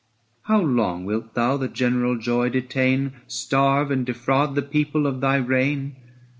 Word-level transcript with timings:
How 0.45 0.59
long 0.59 1.05
wilt 1.05 1.35
thou 1.35 1.57
the 1.57 1.67
general 1.67 2.17
joy 2.17 2.49
detain, 2.49 3.13
Starve 3.27 3.91
and 3.91 4.03
defraud 4.03 4.55
the 4.55 4.63
people 4.63 5.05
of 5.05 5.21
thy 5.21 5.35
reign? 5.35 5.95